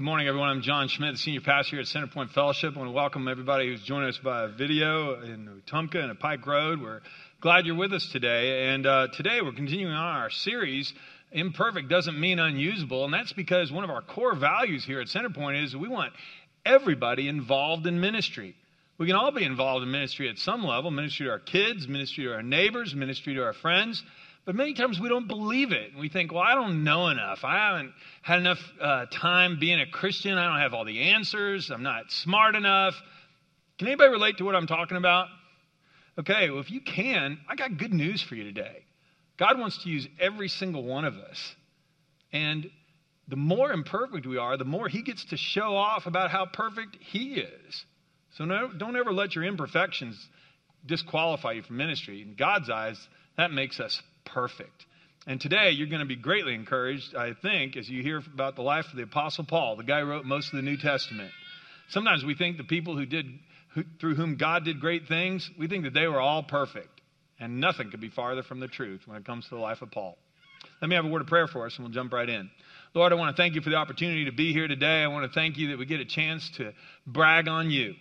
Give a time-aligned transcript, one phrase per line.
[0.00, 0.48] Good morning, everyone.
[0.48, 2.74] I'm John Schmidt, the senior pastor here at Centerpoint Fellowship.
[2.74, 6.80] I want to welcome everybody who's joining us by video in Wetumpka and Pike Road.
[6.80, 7.02] We're
[7.42, 8.72] glad you're with us today.
[8.72, 10.90] And uh, today we're continuing on our series,
[11.32, 13.04] Imperfect Doesn't Mean Unusable.
[13.04, 16.14] And that's because one of our core values here at Centerpoint is we want
[16.64, 18.56] everybody involved in ministry.
[18.96, 22.24] We can all be involved in ministry at some level ministry to our kids, ministry
[22.24, 24.02] to our neighbors, ministry to our friends.
[24.50, 25.92] But many times we don't believe it.
[25.92, 27.44] And We think, well, I don't know enough.
[27.44, 30.36] I haven't had enough uh, time being a Christian.
[30.36, 31.70] I don't have all the answers.
[31.70, 33.00] I'm not smart enough.
[33.78, 35.28] Can anybody relate to what I'm talking about?
[36.18, 38.82] Okay, well, if you can, I got good news for you today.
[39.36, 41.54] God wants to use every single one of us.
[42.32, 42.68] And
[43.28, 46.96] the more imperfect we are, the more He gets to show off about how perfect
[46.98, 47.84] He is.
[48.32, 50.18] So no, don't ever let your imperfections
[50.84, 52.22] disqualify you from ministry.
[52.22, 52.98] In God's eyes,
[53.36, 54.86] that makes us perfect.
[55.26, 58.62] And today, you're going to be greatly encouraged, I think, as you hear about the
[58.62, 61.30] life of the Apostle Paul, the guy who wrote most of the New Testament.
[61.88, 63.26] Sometimes we think the people who did,
[63.74, 67.00] who, through whom God did great things, we think that they were all perfect.
[67.38, 69.90] And nothing could be farther from the truth when it comes to the life of
[69.90, 70.16] Paul.
[70.80, 72.50] Let me have a word of prayer for us, and we'll jump right in.
[72.94, 75.02] Lord, I want to thank you for the opportunity to be here today.
[75.02, 76.72] I want to thank you that we get a chance to
[77.06, 77.94] brag on you.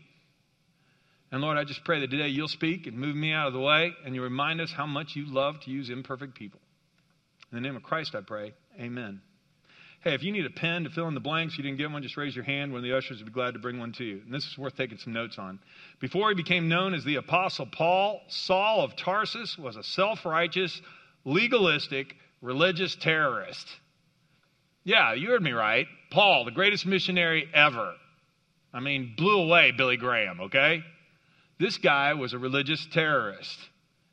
[1.31, 3.59] And Lord, I just pray that today you'll speak and move me out of the
[3.59, 6.59] way and you remind us how much you love to use imperfect people.
[7.51, 8.53] In the name of Christ, I pray.
[8.79, 9.21] Amen.
[10.01, 12.01] Hey, if you need a pen to fill in the blanks, you didn't get one,
[12.01, 12.71] just raise your hand.
[12.71, 14.21] One of the ushers would be glad to bring one to you.
[14.23, 15.59] And this is worth taking some notes on.
[15.99, 20.81] Before he became known as the Apostle Paul, Saul of Tarsus was a self righteous,
[21.25, 23.67] legalistic, religious terrorist.
[24.85, 25.85] Yeah, you heard me right.
[26.11, 27.93] Paul, the greatest missionary ever.
[28.73, 30.81] I mean, blew away Billy Graham, okay?
[31.59, 33.57] This guy was a religious terrorist,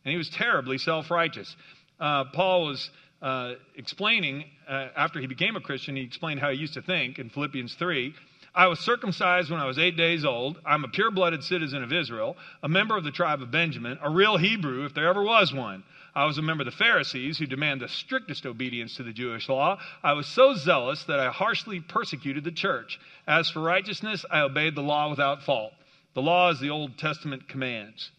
[0.04, 1.54] and he was terribly self righteous.
[2.00, 2.90] Uh, Paul was
[3.22, 7.18] uh, explaining, uh, after he became a Christian, he explained how he used to think
[7.18, 8.12] in Philippians 3.
[8.54, 10.58] I was circumcised when I was eight days old.
[10.64, 14.10] I'm a pure blooded citizen of Israel, a member of the tribe of Benjamin, a
[14.10, 15.84] real Hebrew, if there ever was one.
[16.14, 19.50] I was a member of the Pharisees who demand the strictest obedience to the Jewish
[19.50, 19.78] law.
[20.02, 22.98] I was so zealous that I harshly persecuted the church.
[23.28, 25.74] As for righteousness, I obeyed the law without fault.
[26.16, 28.10] The law is the Old Testament commands.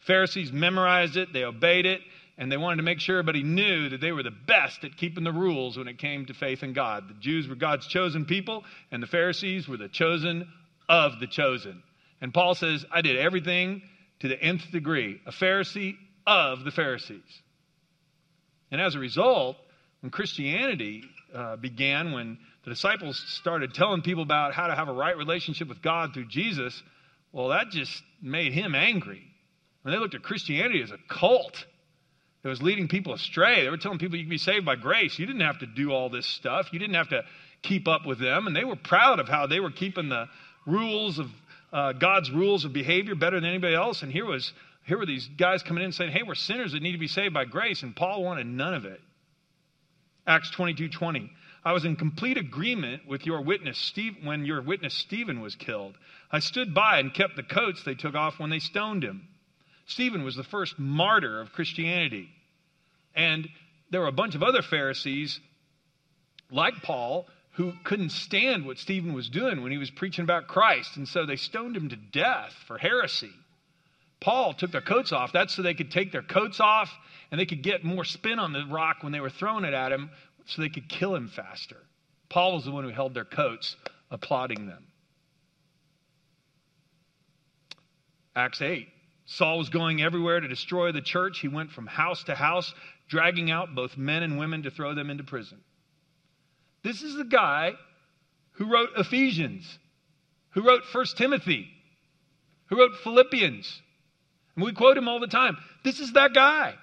[0.00, 2.02] Pharisees memorized it, they obeyed it,
[2.36, 5.24] and they wanted to make sure everybody knew that they were the best at keeping
[5.24, 7.08] the rules when it came to faith in God.
[7.08, 10.46] The Jews were God's chosen people, and the Pharisees were the chosen
[10.90, 11.82] of the chosen.
[12.20, 13.80] And Paul says, I did everything
[14.20, 15.94] to the nth degree, a Pharisee
[16.26, 17.40] of the Pharisees.
[18.70, 19.56] And as a result,
[20.02, 21.02] when Christianity
[21.34, 25.66] uh, began, when the disciples started telling people about how to have a right relationship
[25.66, 26.82] with God through Jesus,
[27.32, 29.22] well, that just made him angry.
[29.82, 31.64] When they looked at Christianity as a cult
[32.42, 35.18] that was leading people astray, they were telling people you can be saved by grace.
[35.18, 37.22] You didn't have to do all this stuff, you didn't have to
[37.62, 38.46] keep up with them.
[38.46, 40.26] And they were proud of how they were keeping the
[40.66, 41.26] rules of
[41.72, 44.02] uh, God's rules of behavior better than anybody else.
[44.02, 44.52] And here was
[44.86, 47.34] here were these guys coming in saying, Hey, we're sinners that need to be saved
[47.34, 47.82] by grace.
[47.82, 49.00] And Paul wanted none of it.
[50.26, 51.30] Acts 22 20.
[51.64, 55.96] I was in complete agreement with your witness, Steve, when your witness Stephen was killed.
[56.30, 59.26] I stood by and kept the coats they took off when they stoned him.
[59.86, 62.28] Stephen was the first martyr of Christianity.
[63.14, 63.48] And
[63.90, 65.40] there were a bunch of other Pharisees,
[66.50, 70.96] like Paul, who couldn't stand what Stephen was doing when he was preaching about Christ.
[70.96, 73.32] And so they stoned him to death for heresy.
[74.20, 75.32] Paul took their coats off.
[75.32, 76.90] That's so they could take their coats off
[77.30, 79.92] and they could get more spin on the rock when they were throwing it at
[79.92, 80.10] him
[80.48, 81.76] so they could kill him faster.
[82.30, 83.76] Paul was the one who held their coats,
[84.10, 84.86] applauding them.
[88.34, 88.88] Acts 8.
[89.26, 91.40] Saul was going everywhere to destroy the church.
[91.40, 92.72] He went from house to house,
[93.08, 95.58] dragging out both men and women to throw them into prison.
[96.82, 97.72] This is the guy
[98.52, 99.78] who wrote Ephesians,
[100.50, 101.68] who wrote 1 Timothy,
[102.66, 103.82] who wrote Philippians.
[104.56, 105.58] And we quote him all the time.
[105.84, 106.74] This is that guy.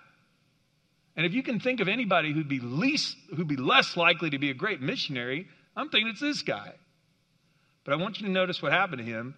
[1.15, 4.39] And if you can think of anybody who'd be least who'd be less likely to
[4.39, 6.73] be a great missionary, I'm thinking it's this guy.
[7.83, 9.35] But I want you to notice what happened to him.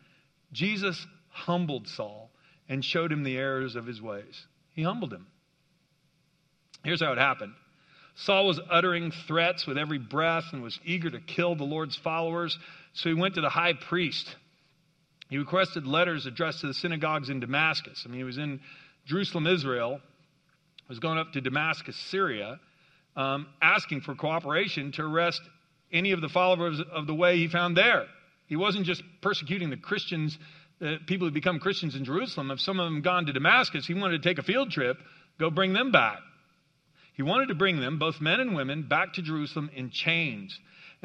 [0.52, 2.32] Jesus humbled Saul
[2.70, 4.46] and showed him the errors of his ways.
[4.74, 5.28] He humbled him.
[6.84, 7.54] Here's how it happened.
[8.16, 12.58] Saul was uttering threats with every breath and was eager to kill the Lord's followers,
[12.94, 14.36] so he went to the high priest.
[15.30, 18.04] He requested letters addressed to the synagogues in Damascus.
[18.06, 18.62] I mean, he was in
[19.06, 20.02] Jerusalem, Israel,
[20.88, 22.60] was going up to Damascus, Syria,
[23.16, 25.42] um, asking for cooperation to arrest
[25.92, 28.06] any of the followers of the way he found there.
[28.48, 30.38] He wasn't just persecuting the Christians,
[30.80, 32.52] the people who become Christians in Jerusalem.
[32.52, 34.98] If some of them gone to Damascus, he wanted to take a field trip,
[35.40, 36.20] go bring them back.
[37.14, 40.58] He wanted to bring them, both men and women, back to Jerusalem in chains.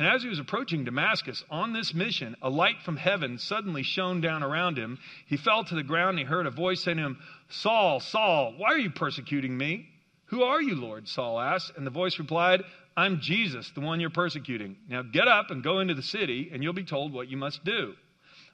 [0.03, 4.21] And as he was approaching Damascus on this mission, a light from heaven suddenly shone
[4.21, 4.99] down around him.
[5.27, 7.19] He fell to the ground and he heard a voice saying to him,
[7.51, 9.87] Saul, Saul, why are you persecuting me?
[10.25, 11.07] Who are you, Lord?
[11.07, 11.77] Saul asked.
[11.77, 12.65] And the voice replied,
[12.97, 14.75] I'm Jesus, the one you're persecuting.
[14.89, 17.63] Now get up and go into the city, and you'll be told what you must
[17.65, 17.95] do.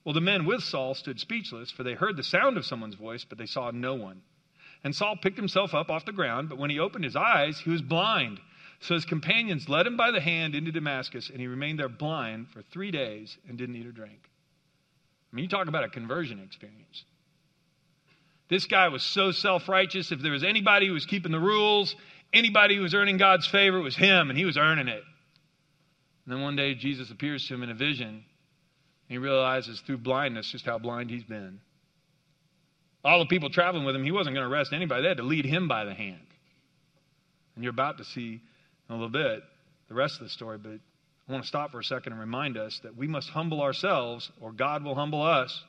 [0.04, 3.24] Well, the men with Saul stood speechless, for they heard the sound of someone's voice,
[3.24, 4.20] but they saw no one.
[4.84, 7.70] And Saul picked himself up off the ground, but when he opened his eyes, he
[7.70, 8.38] was blind.
[8.80, 12.48] So his companions led him by the hand into Damascus, and he remained there blind
[12.50, 14.20] for three days and didn't eat or drink.
[15.32, 17.04] I mean, you talk about a conversion experience.
[18.48, 20.10] This guy was so self righteous.
[20.10, 21.94] If there was anybody who was keeping the rules,
[22.32, 25.02] anybody who was earning God's favor, it was him, and he was earning it.
[26.24, 28.24] And then one day, Jesus appears to him in a vision, and
[29.08, 31.60] he realizes through blindness just how blind he's been.
[33.04, 35.02] All the people traveling with him, he wasn't going to arrest anybody.
[35.02, 36.20] They had to lead him by the hand.
[37.54, 38.40] And you're about to see
[38.88, 39.42] in a little bit
[39.88, 40.72] the rest of the story, but
[41.28, 44.30] I want to stop for a second and remind us that we must humble ourselves
[44.40, 45.62] or God will humble us.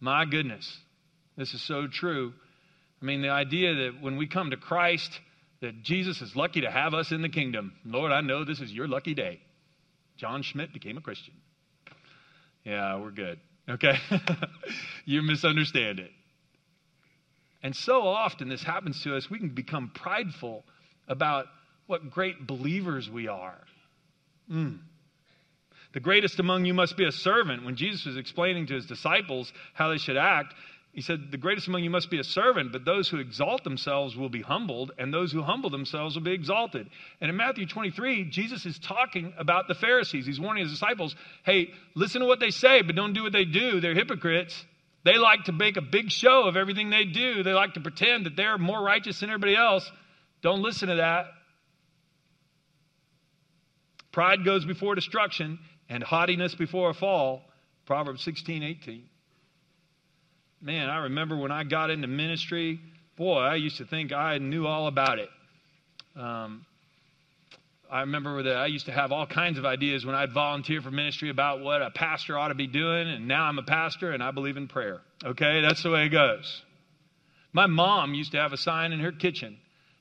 [0.00, 0.78] My goodness,
[1.36, 2.32] this is so true.
[3.00, 5.10] I mean, the idea that when we come to Christ,
[5.60, 7.72] that Jesus is lucky to have us in the kingdom.
[7.84, 9.40] Lord, I know this is your lucky day.
[10.16, 11.34] John Schmidt became a Christian.
[12.64, 13.38] Yeah, we're good.
[13.68, 13.94] Okay?
[15.04, 16.10] you misunderstand it.
[17.62, 20.64] And so often this happens to us, we can become prideful
[21.08, 21.46] about
[21.86, 23.58] what great believers we are.
[24.50, 24.78] Mm.
[25.92, 27.64] The greatest among you must be a servant.
[27.64, 30.54] When Jesus was explaining to his disciples how they should act,
[30.92, 34.16] he said, The greatest among you must be a servant, but those who exalt themselves
[34.16, 36.88] will be humbled, and those who humble themselves will be exalted.
[37.20, 40.26] And in Matthew 23, Jesus is talking about the Pharisees.
[40.26, 41.14] He's warning his disciples
[41.44, 43.80] hey, listen to what they say, but don't do what they do.
[43.80, 44.64] They're hypocrites.
[45.04, 48.26] They like to make a big show of everything they do, they like to pretend
[48.26, 49.88] that they're more righteous than everybody else.
[50.46, 51.26] Don't listen to that.
[54.12, 55.58] Pride goes before destruction,
[55.88, 57.42] and haughtiness before a fall.
[57.84, 59.08] Proverbs 16, 18
[60.62, 62.80] man, I remember when I got into ministry,
[63.16, 65.28] boy, I used to think I knew all about it.
[66.14, 66.64] Um,
[67.90, 70.92] I remember that I used to have all kinds of ideas when I'd volunteer for
[70.92, 74.22] ministry about what a pastor ought to be doing, and now I'm a pastor and
[74.22, 75.00] I believe in prayer.
[75.24, 76.62] Okay, that's the way it goes.
[77.52, 79.58] My mom used to have a sign in her kitchen,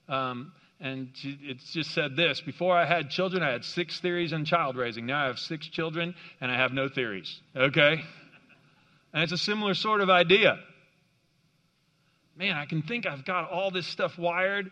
[0.07, 4.33] um, and she, it just said this Before I had children, I had six theories
[4.33, 5.05] on child raising.
[5.05, 7.39] Now I have six children, and I have no theories.
[7.55, 8.03] Okay?
[9.13, 10.59] And it's a similar sort of idea.
[12.37, 14.69] Man, I can think I've got all this stuff wired,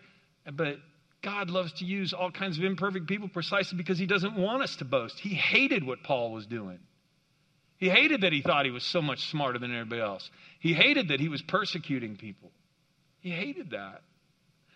[0.52, 0.78] but
[1.22, 4.76] God loves to use all kinds of imperfect people precisely because He doesn't want us
[4.78, 5.18] to boast.
[5.18, 6.80] He hated what Paul was doing.
[7.78, 10.30] He hated that he thought he was so much smarter than everybody else.
[10.60, 12.50] He hated that he was persecuting people.
[13.20, 14.04] He hated that.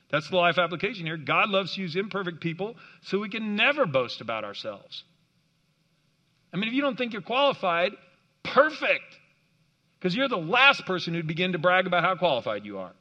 [0.10, 1.18] That's the life application here.
[1.18, 5.04] God loves to use imperfect people so we can never boast about ourselves.
[6.54, 7.92] I mean, if you don't think you're qualified,
[8.44, 9.18] perfect.
[10.00, 12.94] Because you're the last person who'd begin to brag about how qualified you are.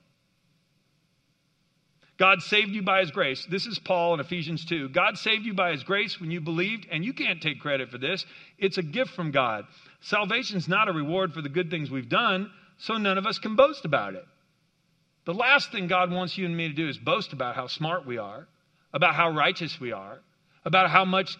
[2.18, 3.46] God saved you by his grace.
[3.50, 4.88] This is Paul in Ephesians 2.
[4.88, 7.98] God saved you by his grace when you believed, and you can't take credit for
[7.98, 8.24] this.
[8.58, 9.66] It's a gift from God.
[10.00, 13.54] Salvation's not a reward for the good things we've done, so none of us can
[13.54, 14.24] boast about it.
[15.26, 18.06] The last thing God wants you and me to do is boast about how smart
[18.06, 18.46] we are,
[18.94, 20.20] about how righteous we are,
[20.64, 21.36] about how much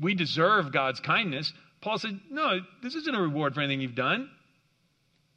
[0.00, 1.52] we deserve God's kindness.
[1.80, 4.30] Paul said, No, this isn't a reward for anything you've done.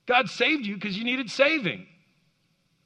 [0.07, 1.85] God saved you because you needed saving.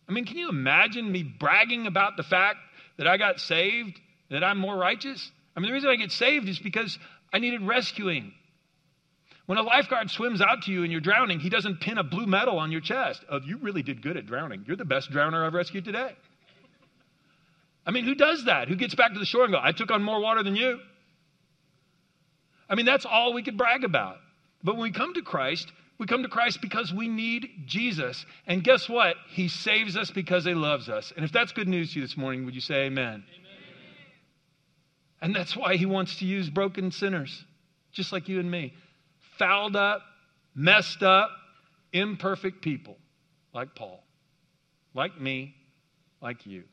[0.08, 2.58] I mean, can you imagine me bragging about the fact
[2.98, 4.00] that I got saved,
[4.30, 5.32] that I'm more righteous?
[5.56, 6.98] I mean, the reason I get saved is because
[7.34, 8.34] I needed rescuing.
[9.48, 12.26] When a lifeguard swims out to you and you're drowning, he doesn't pin a blue
[12.26, 13.24] medal on your chest.
[13.30, 14.64] Oh, you really did good at drowning.
[14.68, 16.16] You're the best drowner I've rescued today.
[17.86, 18.68] I mean, who does that?
[18.68, 20.80] Who gets back to the shore and go, I took on more water than you?
[22.70, 24.18] I mean, that's all we could brag about.
[24.64, 28.26] But when we come to Christ, we come to Christ because we need Jesus.
[28.48, 29.16] And guess what?
[29.30, 31.12] He saves us because he loves us.
[31.16, 33.06] And if that's good news to you this morning, would you say amen?
[33.06, 33.24] amen?
[35.22, 37.44] And that's why he wants to use broken sinners,
[37.92, 38.74] just like you and me.
[39.42, 40.04] Fouled up,
[40.54, 41.32] messed up,
[41.92, 42.96] imperfect people
[43.56, 44.04] like Paul,
[44.94, 45.56] like me,
[46.22, 46.66] like you.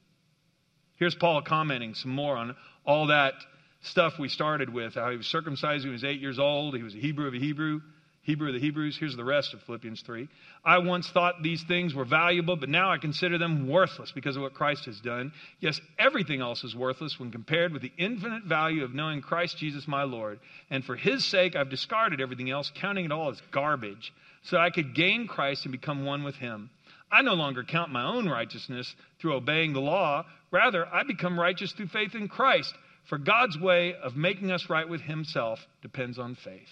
[0.97, 3.33] Here's Paul commenting some more on all that
[3.81, 6.83] stuff we started with how he was circumcised when he was eight years old, he
[6.83, 7.81] was a Hebrew of a Hebrew.
[8.23, 8.97] Hebrew of the Hebrews.
[8.99, 10.29] Here's the rest of Philippians 3.
[10.65, 14.43] I once thought these things were valuable, but now I consider them worthless because of
[14.43, 15.33] what Christ has done.
[15.61, 19.89] Yes, everything else is worthless when compared with the infinite value of knowing Christ Jesus
[19.89, 20.41] my Lord.
[20.71, 24.71] And for his sake, I've discarded everything else, counting it all as garbage, so I
[24.71, 26.71] could gain Christ and become one with him.
[27.11, 30.27] I no longer count my own righteousness through obeying the law.
[30.51, 32.75] Rather, I become righteous through faith in Christ
[33.09, 36.69] For God's way of making us right with Himself depends on faith.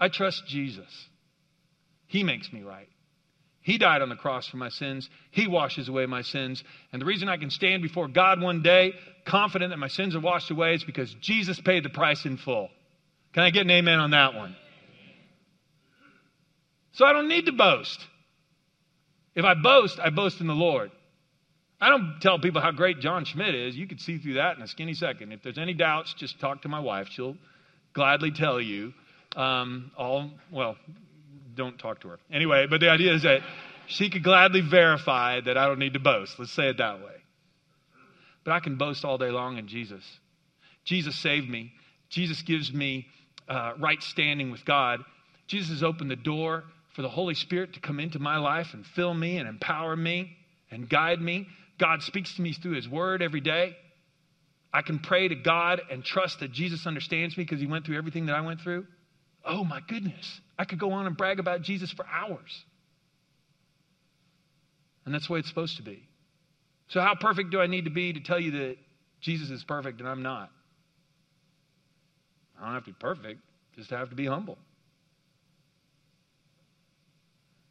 [0.00, 1.08] I trust Jesus.
[2.06, 2.88] He makes me right.
[3.60, 5.10] He died on the cross for my sins.
[5.30, 6.64] He washes away my sins.
[6.92, 8.94] And the reason I can stand before God one day
[9.26, 12.70] confident that my sins are washed away is because Jesus paid the price in full.
[13.34, 14.56] Can I get an amen on that one?
[16.92, 18.04] So I don't need to boast.
[19.34, 20.90] If I boast, I boast in the Lord.
[21.80, 23.76] I don't tell people how great John Schmidt is.
[23.76, 25.30] You could see through that in a skinny second.
[25.32, 27.08] If there's any doubts, just talk to my wife.
[27.10, 27.36] She'll
[27.92, 28.94] gladly tell you.
[29.38, 30.76] Um, all well,
[31.54, 32.18] don't talk to her.
[32.30, 33.40] Anyway, but the idea is that
[33.86, 36.38] she could gladly verify that I don't need to boast.
[36.38, 37.12] Let's say it that way.
[38.44, 40.04] But I can boast all day long in Jesus.
[40.84, 41.72] Jesus saved me.
[42.10, 43.06] Jesus gives me
[43.48, 45.00] uh, right standing with God.
[45.46, 46.64] Jesus has opened the door
[46.94, 50.36] for the Holy Spirit to come into my life and fill me and empower me
[50.70, 51.46] and guide me.
[51.78, 53.76] God speaks to me through His Word every day.
[54.72, 57.98] I can pray to God and trust that Jesus understands me because He went through
[57.98, 58.86] everything that I went through.
[59.48, 60.40] Oh my goodness.
[60.58, 62.64] I could go on and brag about Jesus for hours.
[65.06, 66.06] And that's the way it's supposed to be.
[66.88, 68.76] So, how perfect do I need to be to tell you that
[69.20, 70.50] Jesus is perfect and I'm not?
[72.60, 73.40] I don't have to be perfect,
[73.74, 74.58] just have to be humble.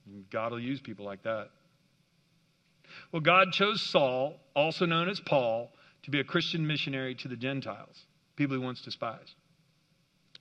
[0.07, 1.49] And God will use people like that.
[3.11, 5.69] Well, God chose Saul, also known as Paul,
[6.03, 8.05] to be a Christian missionary to the Gentiles,
[8.35, 9.35] people he once despised.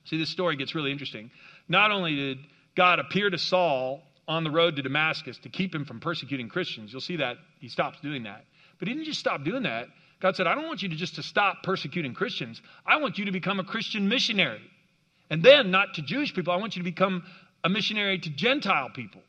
[0.06, 1.30] See, this story gets really interesting.
[1.68, 2.38] Not only did
[2.76, 6.92] God appear to Saul on the road to Damascus to keep him from persecuting Christians,
[6.92, 8.44] you'll see that he stops doing that.
[8.78, 9.88] But he didn't just stop doing that.
[10.20, 12.62] God said, I don't want you to just to stop persecuting Christians.
[12.86, 14.62] I want you to become a Christian missionary.
[15.28, 17.24] And then not to Jewish people, I want you to become
[17.64, 19.22] a missionary to Gentile people.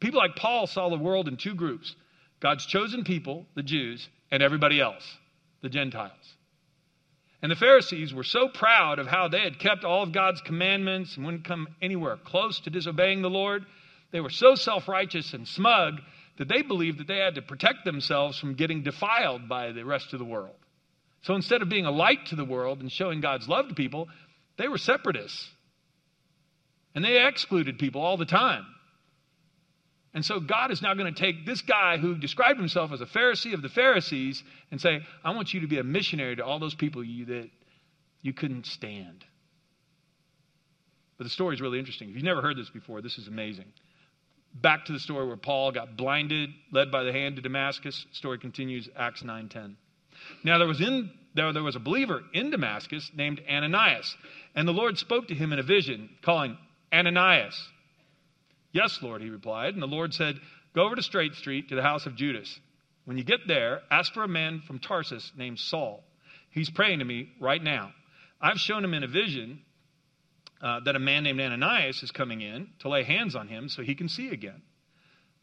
[0.00, 1.94] People like Paul saw the world in two groups
[2.40, 5.04] God's chosen people, the Jews, and everybody else,
[5.62, 6.35] the Gentiles.
[7.46, 11.14] And the Pharisees were so proud of how they had kept all of God's commandments
[11.16, 13.64] and wouldn't come anywhere close to disobeying the Lord.
[14.10, 16.00] They were so self righteous and smug
[16.38, 20.12] that they believed that they had to protect themselves from getting defiled by the rest
[20.12, 20.56] of the world.
[21.22, 24.08] So instead of being a light to the world and showing God's love to people,
[24.58, 25.48] they were separatists.
[26.96, 28.66] And they excluded people all the time.
[30.16, 33.04] And so God is now going to take this guy who described himself as a
[33.04, 36.58] Pharisee of the Pharisees and say, I want you to be a missionary to all
[36.58, 37.50] those people you that
[38.22, 39.26] you couldn't stand.
[41.18, 42.08] But the story is really interesting.
[42.08, 43.66] If you've never heard this before, this is amazing.
[44.54, 48.06] Back to the story where Paul got blinded, led by the hand to Damascus.
[48.12, 49.76] Story continues, Acts 9:10.
[50.42, 54.16] Now there was in there, there was a believer in Damascus named Ananias,
[54.54, 56.56] and the Lord spoke to him in a vision, calling
[56.90, 57.68] Ananias.
[58.76, 59.72] Yes, Lord, he replied.
[59.72, 60.38] And the Lord said,
[60.74, 62.60] Go over to Straight Street to the house of Judas.
[63.06, 66.04] When you get there, ask for a man from Tarsus named Saul.
[66.50, 67.92] He's praying to me right now.
[68.38, 69.60] I've shown him in a vision
[70.60, 73.82] uh, that a man named Ananias is coming in to lay hands on him so
[73.82, 74.60] he can see again.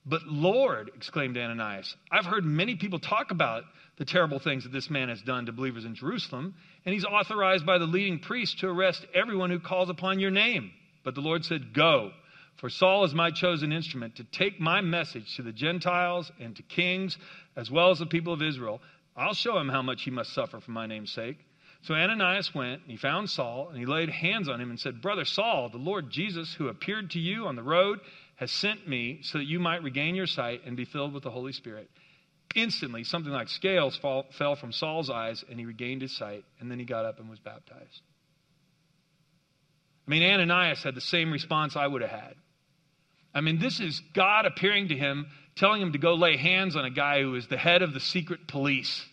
[0.06, 3.64] But Lord, exclaimed Ananias, I've heard many people talk about
[3.98, 6.54] the terrible things that this man has done to believers in Jerusalem,
[6.86, 10.70] and he's authorized by the leading priest to arrest everyone who calls upon your name.
[11.04, 12.12] But the Lord said, Go.
[12.58, 16.64] For Saul is my chosen instrument to take my message to the Gentiles and to
[16.64, 17.18] kings,
[17.56, 18.82] as well as the people of Israel.
[19.16, 21.38] I'll show him how much he must suffer for my name's sake.
[21.82, 25.02] So Ananias went, and he found Saul, and he laid hands on him and said,
[25.02, 28.00] Brother Saul, the Lord Jesus, who appeared to you on the road,
[28.38, 31.30] has sent me so that you might regain your sight and be filled with the
[31.30, 31.90] Holy Spirit.
[32.56, 36.72] Instantly, something like scales fall, fell from Saul's eyes, and he regained his sight, and
[36.72, 38.02] then he got up and was baptized.
[40.08, 42.36] I mean, Ananias had the same response I would have had.
[43.34, 46.86] I mean, this is God appearing to him, telling him to go lay hands on
[46.86, 49.06] a guy who is the head of the secret police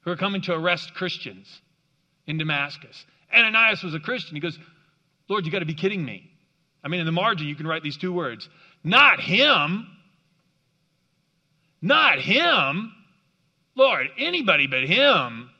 [0.00, 1.60] who are coming to arrest Christians
[2.26, 3.04] in Damascus.
[3.34, 4.36] Ananias was a Christian.
[4.36, 4.58] He goes,
[5.28, 6.30] Lord, you got to be kidding me.
[6.82, 8.48] I mean, in the margin, you can write these two words
[8.82, 9.86] Not him.
[11.82, 12.92] Not him.
[13.74, 15.50] Lord, anybody but him.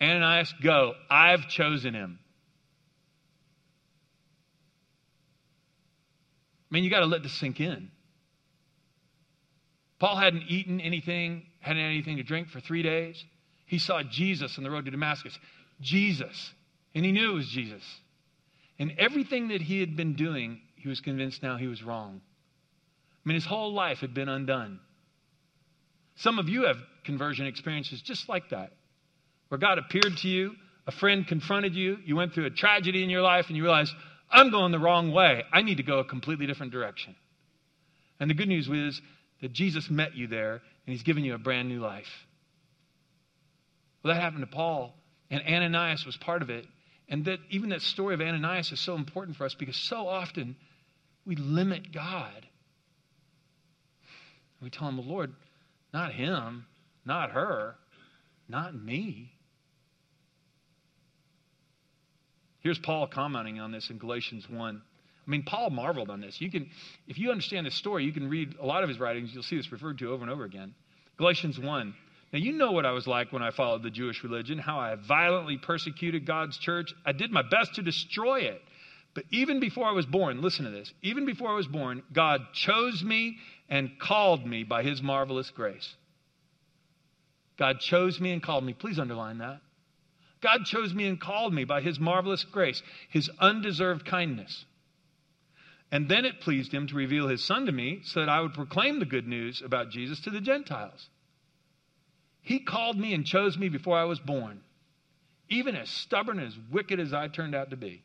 [0.00, 0.94] Ananias, go.
[1.10, 2.18] I've chosen him.
[6.72, 7.90] I mean, you got to let this sink in.
[9.98, 13.22] Paul hadn't eaten anything, hadn't had anything to drink for three days.
[13.66, 15.38] He saw Jesus on the road to Damascus.
[15.82, 16.52] Jesus.
[16.94, 17.82] And he knew it was Jesus.
[18.78, 22.22] And everything that he had been doing, he was convinced now he was wrong.
[23.24, 24.80] I mean, his whole life had been undone.
[26.16, 28.72] Some of you have conversion experiences just like that,
[29.48, 30.54] where God appeared to you,
[30.86, 33.94] a friend confronted you, you went through a tragedy in your life, and you realized,
[34.32, 35.44] I'm going the wrong way.
[35.52, 37.14] I need to go a completely different direction.
[38.18, 39.00] And the good news is
[39.42, 42.08] that Jesus met you there and he's given you a brand new life.
[44.02, 44.94] Well, that happened to Paul,
[45.30, 46.66] and Ananias was part of it.
[47.08, 50.56] And that even that story of Ananias is so important for us because so often
[51.26, 52.46] we limit God.
[54.60, 55.32] We tell him, Lord,
[55.92, 56.66] not him,
[57.04, 57.74] not her,
[58.48, 59.31] not me.
[62.62, 64.82] Here's Paul commenting on this in Galatians 1.
[65.26, 66.40] I mean, Paul marveled on this.
[66.40, 66.68] You can,
[67.06, 69.32] if you understand this story, you can read a lot of his writings.
[69.32, 70.74] You'll see this referred to over and over again.
[71.16, 71.94] Galatians 1.
[72.32, 74.94] Now, you know what I was like when I followed the Jewish religion, how I
[74.96, 76.92] violently persecuted God's church.
[77.04, 78.62] I did my best to destroy it.
[79.14, 80.92] But even before I was born, listen to this.
[81.02, 83.36] Even before I was born, God chose me
[83.68, 85.94] and called me by his marvelous grace.
[87.58, 88.72] God chose me and called me.
[88.72, 89.60] Please underline that.
[90.42, 94.64] God chose me and called me by his marvelous grace, his undeserved kindness.
[95.90, 98.54] And then it pleased him to reveal his son to me so that I would
[98.54, 101.08] proclaim the good news about Jesus to the Gentiles.
[102.40, 104.62] He called me and chose me before I was born.
[105.48, 108.02] Even as stubborn and as wicked as I turned out to be,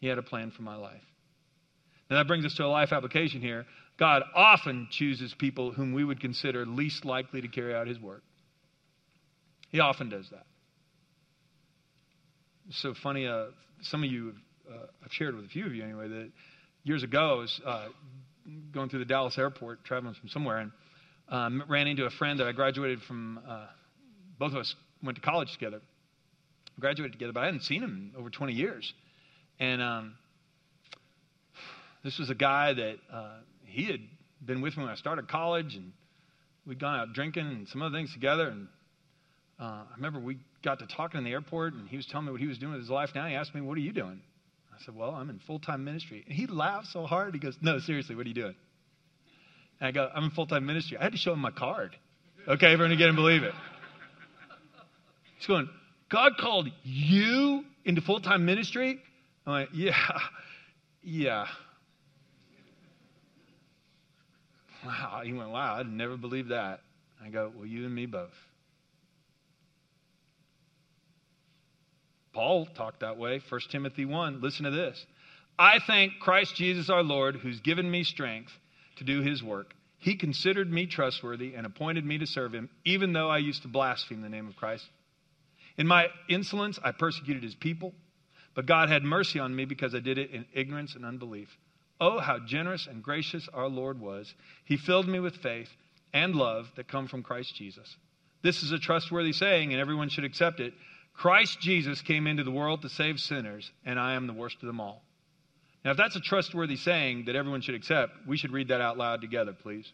[0.00, 1.04] he had a plan for my life.
[2.10, 3.64] Now that brings us to a life application here.
[3.96, 8.24] God often chooses people whom we would consider least likely to carry out his work.
[9.70, 10.44] He often does that.
[12.70, 13.26] So funny.
[13.26, 13.46] Uh,
[13.82, 14.32] some of you,
[14.70, 16.32] uh, I've shared with a few of you anyway, that
[16.82, 17.88] years ago, I was uh,
[18.72, 20.72] going through the Dallas airport, traveling from somewhere, and
[21.28, 23.38] um, ran into a friend that I graduated from.
[23.46, 23.66] Uh,
[24.38, 25.82] both of us went to college together,
[26.80, 28.90] graduated together, but I hadn't seen him in over 20 years.
[29.60, 30.14] And um,
[32.02, 34.00] this was a guy that uh, he had
[34.44, 35.92] been with me when I started college, and
[36.66, 38.48] we'd gone out drinking and some other things together.
[38.48, 38.68] And
[39.60, 42.32] uh, I remember we got to talking in the airport, and he was telling me
[42.32, 43.26] what he was doing with his life now.
[43.26, 44.20] He asked me, What are you doing?
[44.72, 46.24] I said, Well, I'm in full time ministry.
[46.26, 47.34] And he laughed so hard.
[47.34, 48.54] He goes, No, seriously, what are you doing?
[49.80, 50.96] And I go, I'm in full time ministry.
[50.98, 51.94] I had to show him my card,
[52.48, 53.54] okay, to get him believe it.
[55.38, 55.68] He's going,
[56.10, 59.00] God called you into full time ministry?
[59.46, 59.96] I'm like, Yeah,
[61.02, 61.46] yeah.
[64.84, 65.22] Wow.
[65.24, 66.80] He went, Wow, I'd never believe that.
[67.24, 68.32] I go, Well, you and me both.
[72.34, 74.40] Paul talked that way, 1 Timothy 1.
[74.40, 75.06] Listen to this.
[75.58, 78.52] I thank Christ Jesus our Lord, who's given me strength
[78.96, 79.72] to do his work.
[79.98, 83.68] He considered me trustworthy and appointed me to serve him, even though I used to
[83.68, 84.84] blaspheme the name of Christ.
[85.78, 87.94] In my insolence, I persecuted his people,
[88.54, 91.48] but God had mercy on me because I did it in ignorance and unbelief.
[92.00, 94.34] Oh, how generous and gracious our Lord was.
[94.64, 95.70] He filled me with faith
[96.12, 97.96] and love that come from Christ Jesus.
[98.42, 100.74] This is a trustworthy saying, and everyone should accept it.
[101.14, 104.66] Christ Jesus came into the world to save sinners, and I am the worst of
[104.66, 105.02] them all.
[105.84, 108.98] Now, if that's a trustworthy saying that everyone should accept, we should read that out
[108.98, 109.90] loud together, please.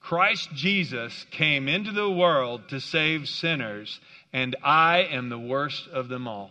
[0.00, 3.98] Christ Jesus came into the world to save sinners,
[4.32, 6.50] and I am the worst of them all.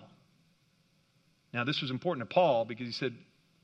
[1.53, 3.15] Now, this was important to Paul because he said,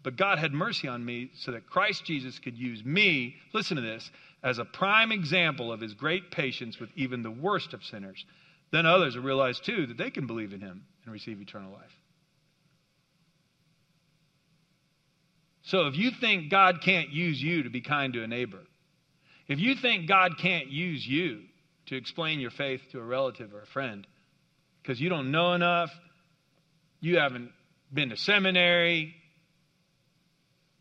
[0.01, 3.81] But God had mercy on me so that Christ Jesus could use me, listen to
[3.81, 4.09] this,
[4.43, 8.23] as a prime example of his great patience with even the worst of sinners.
[8.71, 11.91] Then others will realize too that they can believe in him and receive eternal life.
[15.63, 18.61] So if you think God can't use you to be kind to a neighbor,
[19.47, 21.41] if you think God can't use you
[21.87, 24.07] to explain your faith to a relative or a friend
[24.81, 25.91] because you don't know enough,
[26.99, 27.51] you haven't
[27.93, 29.13] been to seminary,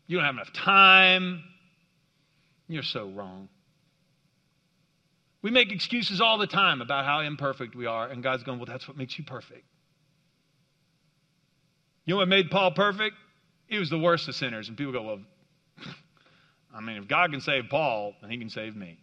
[0.07, 1.43] you don't have enough time,
[2.67, 3.49] you're so wrong.
[5.41, 8.67] We make excuses all the time about how imperfect we are, and God's going, Well,
[8.67, 9.65] that's what makes you perfect.
[12.05, 13.15] You know what made Paul perfect?
[13.67, 14.67] He was the worst of sinners.
[14.67, 15.19] And people go, Well,
[16.75, 18.99] I mean, if God can save Paul, then he can save me.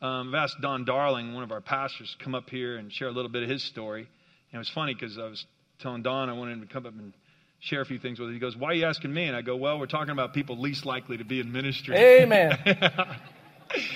[0.00, 3.08] Um, I've asked Don Darling, one of our pastors, to come up here and share
[3.08, 4.00] a little bit of his story.
[4.00, 5.46] And it was funny because I was
[5.78, 7.12] telling Don I wanted him to come up and
[7.60, 8.34] share a few things with him.
[8.34, 9.24] He goes, Why are you asking me?
[9.24, 11.96] And I go, Well, we're talking about people least likely to be in ministry.
[11.96, 12.58] Amen.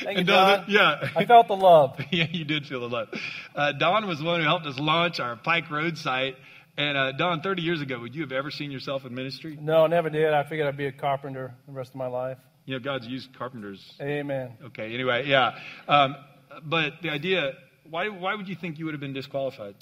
[0.03, 0.65] Thank you, Don.
[0.69, 1.09] yeah.
[1.17, 1.99] I felt the love.
[2.11, 3.09] yeah, you did feel the love.
[3.55, 6.37] Uh, Don was the one who helped us launch our Pike Road site.
[6.79, 9.59] And uh, Don, 30 years ago, would you have ever seen yourself in ministry?
[9.61, 10.33] No, never did.
[10.35, 12.37] I figured I'd be a carpenter the rest of my life.
[12.67, 13.95] You know, God's used carpenters.
[14.01, 14.53] Amen.
[14.67, 15.59] Okay, anyway, yeah.
[15.89, 16.17] Um,
[16.65, 17.53] but the idea,
[17.89, 19.77] why, why would you think you would have been disqualified?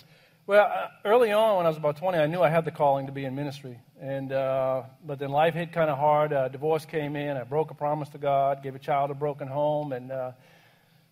[0.47, 3.07] Well, uh, early on, when I was about 20, I knew I had the calling
[3.07, 3.79] to be in ministry.
[3.99, 6.35] And, uh, but then life hit kind of hard.
[6.35, 7.39] Uh, divorce came in.
[7.39, 9.93] I broke a promise to God, gave a child a broken home.
[9.93, 10.33] And, uh,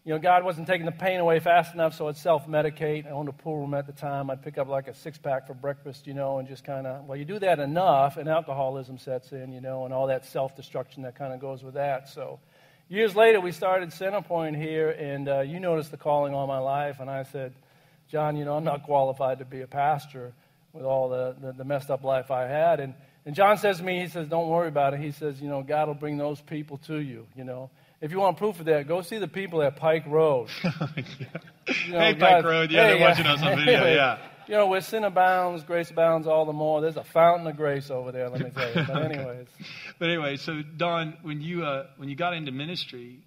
[0.05, 3.07] you know, God wasn't taking the pain away fast enough, so I'd self medicate.
[3.07, 4.29] I owned a pool room at the time.
[4.29, 7.07] I'd pick up like a six pack for breakfast, you know, and just kind of,
[7.07, 10.55] well, you do that enough, and alcoholism sets in, you know, and all that self
[10.57, 12.11] destruction that kind of goes with that.
[12.11, 12.39] So,
[12.91, 17.01] years later, we started Centerpoint here, and uh, you noticed the calling all my life.
[17.01, 17.55] And I said,
[18.13, 20.35] John, you know, I'm not qualified to be a pastor
[20.75, 22.79] with all the, the, the messed up life I had.
[22.79, 22.93] And,
[23.25, 25.01] and John says to me, he says, don't worry about it.
[25.01, 27.71] He says, you know, God will bring those people to you, you know.
[28.03, 30.51] If you want proof of that, go see the people at Pike Road.
[30.63, 30.89] yeah.
[31.87, 32.71] you know, hey, Pike Road.
[32.71, 33.87] Yeah, hey, they're watching us on video.
[33.87, 34.19] Yeah.
[34.47, 36.83] You know, where sin abounds, grace abounds all the more.
[36.83, 38.85] There's a fountain of grace over there, let me tell you.
[38.87, 39.47] But anyways.
[39.99, 43.21] but anyway, so Don, when you uh, when you got into ministry,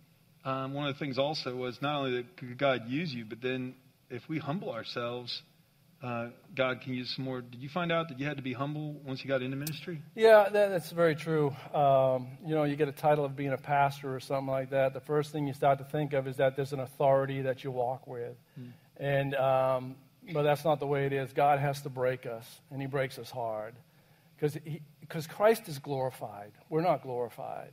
[0.43, 3.41] um, one of the things also was not only that could God use you, but
[3.41, 3.73] then
[4.09, 5.41] if we humble ourselves,
[6.03, 7.41] uh, God can use some more.
[7.41, 10.01] Did you find out that you had to be humble once you got into ministry?
[10.13, 11.55] Yeah, that, that's very true.
[11.73, 14.93] Um, you know, you get a title of being a pastor or something like that.
[14.93, 17.71] The first thing you start to think of is that there's an authority that you
[17.71, 18.71] walk with, mm.
[18.97, 19.95] and um,
[20.33, 21.33] but that's not the way it is.
[21.33, 23.73] God has to break us, and He breaks us hard,
[24.35, 24.57] because
[24.99, 26.51] because Christ is glorified.
[26.69, 27.71] We're not glorified.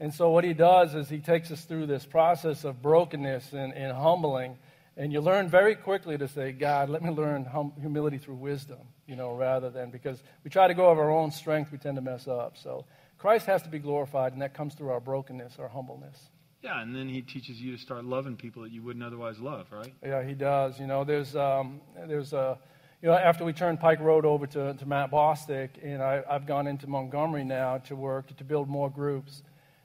[0.00, 3.72] And so what he does is he takes us through this process of brokenness and,
[3.72, 4.56] and humbling
[4.98, 8.80] and you learn very quickly to say, God, let me learn hum- humility through wisdom,
[9.06, 11.96] you know, rather than because we try to go of our own strength, we tend
[11.96, 12.56] to mess up.
[12.58, 12.84] So
[13.16, 16.18] Christ has to be glorified, and that comes through our brokenness, our humbleness.
[16.62, 19.68] Yeah, and then he teaches you to start loving people that you wouldn't otherwise love,
[19.70, 19.94] right?
[20.02, 20.80] Yeah, he does.
[20.80, 22.58] You know, there's, um, there's a,
[23.00, 26.32] you know, after we turned Pike Road over to, to Matt Bostick, and I, I,
[26.32, 29.44] have gone into Montgomery now to work to build more groups.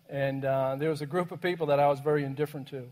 [0.09, 2.89] And uh, there was a group of people that I was very indifferent to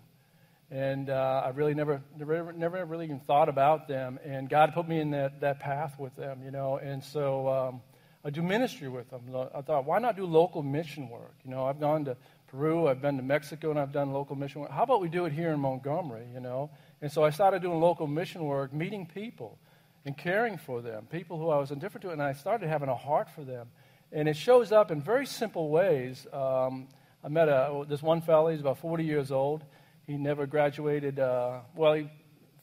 [0.72, 4.18] and uh, I really never, never, never really even thought about them.
[4.24, 6.78] And God put me in that, that path with them, you know.
[6.78, 7.82] And so um,
[8.24, 9.24] I do ministry with them.
[9.54, 11.36] I thought, why not do local mission work?
[11.44, 12.16] You know, I've gone to
[12.48, 14.72] Peru, I've been to Mexico, and I've done local mission work.
[14.72, 16.70] How about we do it here in Montgomery, you know?
[17.02, 19.60] And so I started doing local mission work, meeting people
[20.06, 22.96] and caring for them, people who I was indifferent to, and I started having a
[22.96, 23.68] heart for them.
[24.14, 26.26] And it shows up in very simple ways.
[26.32, 26.88] Um,
[27.24, 29.66] I met a, this one fellow, he's about 40 years old
[30.12, 31.20] he never graduated.
[31.20, 32.10] Uh, well, he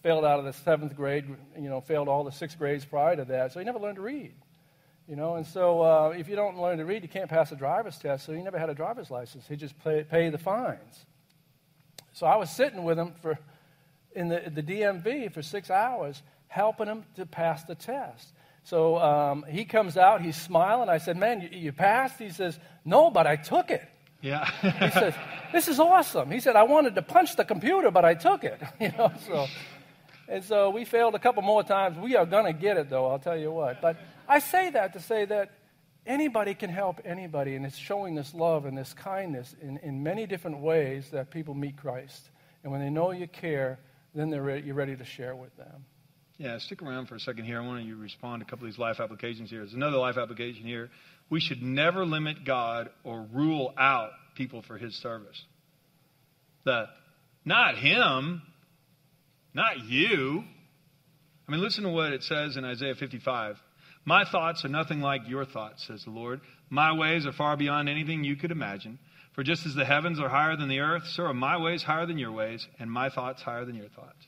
[0.02, 1.24] failed out of the seventh grade.
[1.58, 3.52] You know, failed all the sixth grades prior to that.
[3.52, 4.34] So he never learned to read.
[5.08, 7.56] You know, and so uh, if you don't learn to read, you can't pass a
[7.56, 8.26] driver's test.
[8.26, 9.46] So he never had a driver's license.
[9.48, 11.06] He just pay, pay the fines.
[12.12, 13.38] So I was sitting with him for
[14.14, 18.32] in the, the DMV for six hours, helping him to pass the test.
[18.64, 20.90] So um, he comes out, he's smiling.
[20.90, 23.88] I said, "Man, you, you passed?" He says, "No, but I took it."
[24.20, 24.50] Yeah.
[24.62, 25.14] he says,
[25.52, 28.60] "This is awesome." He said, "I wanted to punch the computer, but I took it."
[28.80, 29.46] You know, so
[30.28, 31.96] and so we failed a couple more times.
[31.98, 33.06] We are going to get it, though.
[33.06, 33.80] I'll tell you what.
[33.80, 33.96] But
[34.28, 35.50] I say that to say that
[36.06, 40.26] anybody can help anybody, and it's showing this love and this kindness in, in many
[40.26, 42.28] different ways that people meet Christ.
[42.62, 43.78] And when they know you care,
[44.14, 45.84] then they're ready, you're ready to share with them.
[46.36, 47.60] Yeah, stick around for a second here.
[47.60, 49.60] I want you to respond to a couple of these life applications here.
[49.60, 50.90] There's another life application here
[51.30, 55.42] we should never limit God or rule out people for his service.
[56.64, 56.86] The
[57.44, 58.42] not him,
[59.54, 60.44] not you.
[61.46, 63.56] I mean, listen to what it says in Isaiah 55.
[64.04, 66.40] My thoughts are nothing like your thoughts, says the Lord.
[66.70, 68.98] My ways are far beyond anything you could imagine.
[69.32, 72.06] For just as the heavens are higher than the earth, so are my ways higher
[72.06, 74.26] than your ways, and my thoughts higher than your thoughts.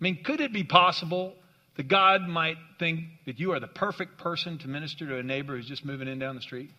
[0.00, 1.34] I mean, could it be possible
[1.76, 5.56] that God might think that you are the perfect person to minister to a neighbor
[5.56, 6.70] who's just moving in down the street?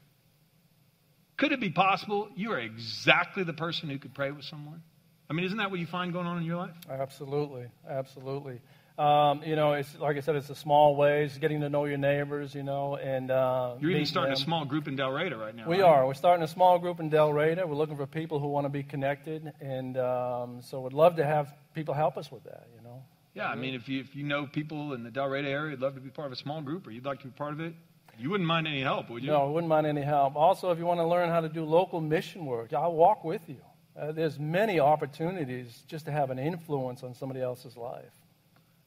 [1.37, 4.81] Could it be possible you are exactly the person who could pray with someone?
[5.29, 6.75] I mean, isn't that what you find going on in your life?
[6.89, 8.61] Absolutely, absolutely.
[8.97, 11.97] Um, you know, it's like I said, it's the small ways, getting to know your
[11.97, 14.41] neighbors, you know, and uh, you're even starting them.
[14.41, 15.67] a small group in Del Dalraida right now.
[15.67, 15.83] We right?
[15.83, 16.07] are.
[16.07, 17.67] We're starting a small group in Del Dalraida.
[17.67, 21.25] We're looking for people who want to be connected, and um, so we'd love to
[21.25, 22.67] have people help us with that.
[22.73, 23.03] You know.
[23.35, 25.95] Yeah, I mean, if you, if you know people in the Dalraida area, you'd love
[25.95, 27.73] to be part of a small group or you'd like to be part of it,
[28.17, 29.29] you wouldn't mind any help, would you?
[29.29, 30.37] No, I wouldn't mind any help.
[30.37, 33.41] Also, if you want to learn how to do local mission work, I'll walk with
[33.47, 33.57] you.
[33.99, 38.05] Uh, there's many opportunities just to have an influence on somebody else's life.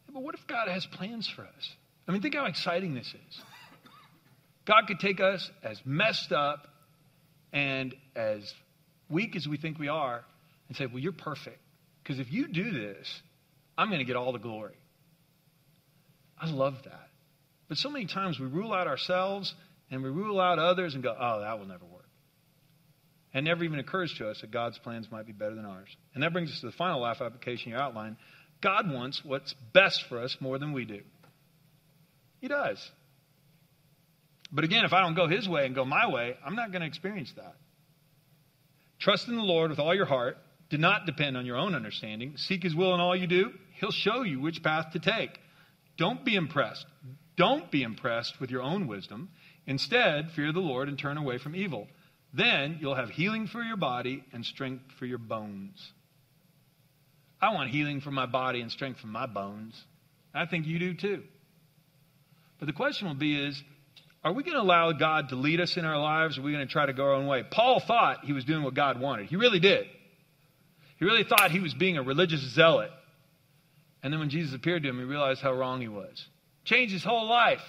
[0.06, 1.76] Yeah, but what if God has plans for us?
[2.06, 3.42] I mean, think how exciting this is.
[4.64, 6.68] God could take us as messed up
[7.52, 8.54] and as
[9.10, 10.24] weak as we think we are
[10.68, 11.58] and say, Well, you're perfect.
[12.02, 13.22] Because if you do this,
[13.78, 14.74] I'm going to get all the glory.
[16.38, 17.08] I love that.
[17.68, 19.54] But so many times we rule out ourselves
[19.90, 22.04] and we rule out others and go, oh, that will never work.
[23.32, 25.88] And never even occurs to us that God's plans might be better than ours.
[26.14, 28.16] And that brings us to the final life application you outlined.
[28.60, 31.00] God wants what's best for us more than we do.
[32.40, 32.78] He does.
[34.50, 36.80] But again, if I don't go his way and go my way, I'm not going
[36.80, 37.54] to experience that.
[38.98, 40.38] Trust in the Lord with all your heart.
[40.70, 42.36] Do not depend on your own understanding.
[42.36, 45.38] Seek his will in all you do, He'll show you which path to take.
[45.96, 46.86] Don't be impressed.
[47.36, 49.30] Don't be impressed with your own wisdom.
[49.66, 51.86] Instead, fear the Lord and turn away from evil.
[52.32, 55.92] Then you'll have healing for your body and strength for your bones.
[57.40, 59.80] I want healing for my body and strength for my bones.
[60.34, 61.22] I think you do too.
[62.58, 63.62] But the question will be is,
[64.24, 66.52] are we going to allow God to lead us in our lives or are we
[66.52, 67.44] going to try to go our own way?
[67.48, 69.26] Paul thought he was doing what God wanted.
[69.26, 69.86] He really did.
[70.98, 72.90] He really thought he was being a religious zealot.
[74.02, 76.26] And then when Jesus appeared to him, he realized how wrong he was.
[76.64, 77.62] Changed his whole life.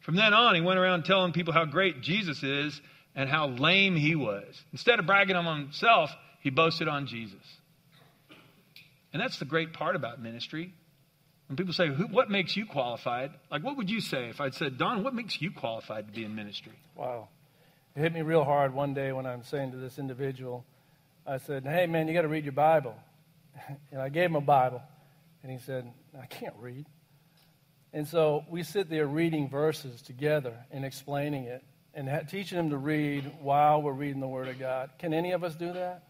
[0.00, 2.78] From then on, he went around telling people how great Jesus is
[3.14, 4.44] and how lame he was.
[4.72, 6.10] Instead of bragging on himself,
[6.40, 7.40] he boasted on Jesus.
[9.12, 10.74] And that's the great part about ministry.
[11.46, 13.30] When people say, What makes you qualified?
[13.50, 16.24] Like, what would you say if I'd said, Don, what makes you qualified to be
[16.24, 16.72] in ministry?
[16.96, 17.28] Wow.
[17.94, 20.64] It hit me real hard one day when I'm saying to this individual,
[21.26, 22.94] I said, Hey, man, you got to read your Bible.
[23.92, 24.82] And I gave him a Bible.
[25.44, 26.86] And he said, I can't read.
[27.92, 32.70] And so we sit there reading verses together and explaining it and ha- teaching him
[32.70, 34.90] to read while we're reading the Word of God.
[34.98, 36.04] Can any of us do that?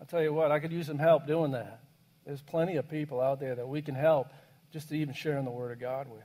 [0.00, 1.80] I'll tell you what, I could use some help doing that.
[2.24, 4.28] There's plenty of people out there that we can help
[4.72, 6.22] just to even sharing the Word of God with.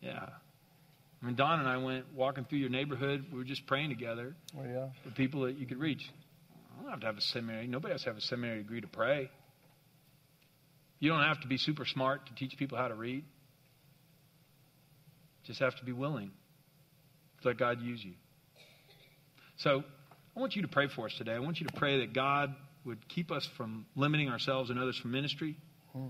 [0.00, 0.28] Yeah.
[1.22, 3.24] I mean, Don and I went walking through your neighborhood.
[3.32, 4.86] We were just praying together Oh, yeah.
[5.02, 6.08] for people that you could reach.
[6.78, 7.66] I don't have to have a seminary.
[7.66, 9.30] Nobody has to have a seminary degree to pray.
[11.04, 13.24] You don't have to be super smart to teach people how to read.
[15.42, 16.30] Just have to be willing
[17.42, 18.14] to let God use you.
[19.58, 19.84] So
[20.34, 21.32] I want you to pray for us today.
[21.32, 22.54] I want you to pray that God
[22.86, 25.58] would keep us from limiting ourselves and others from ministry.
[25.92, 26.06] Hmm.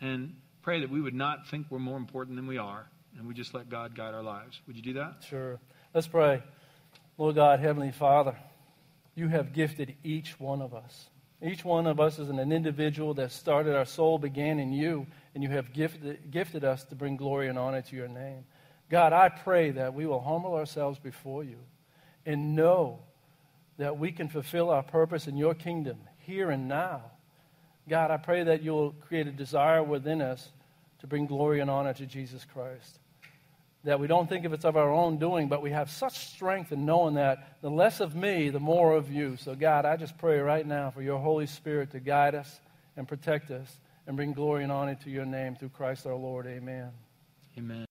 [0.00, 2.86] And pray that we would not think we're more important than we are.
[3.18, 4.58] And we just let God guide our lives.
[4.66, 5.16] Would you do that?
[5.28, 5.60] Sure.
[5.92, 6.42] Let's pray.
[7.18, 8.38] Lord God, Heavenly Father,
[9.14, 11.10] you have gifted each one of us.
[11.42, 15.42] Each one of us is an individual that started, our soul began in you, and
[15.42, 18.44] you have gifted, gifted us to bring glory and honor to your name.
[18.90, 21.58] God, I pray that we will humble ourselves before you
[22.26, 22.98] and know
[23.78, 27.02] that we can fulfill our purpose in your kingdom here and now.
[27.88, 30.50] God, I pray that you'll create a desire within us
[31.00, 32.98] to bring glory and honor to Jesus Christ
[33.84, 36.70] that we don't think of it's of our own doing, but we have such strength
[36.70, 39.36] in knowing that the less of me, the more of you.
[39.36, 42.60] So, God, I just pray right now for your Holy Spirit to guide us
[42.96, 43.68] and protect us
[44.06, 46.46] and bring glory and honor to your name through Christ our Lord.
[46.46, 46.90] Amen.
[47.56, 47.89] Amen.